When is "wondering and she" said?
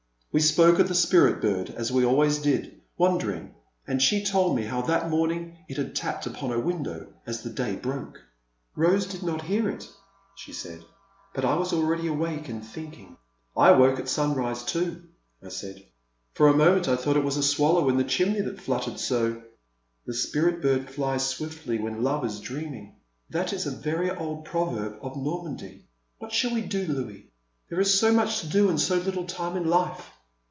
2.95-4.23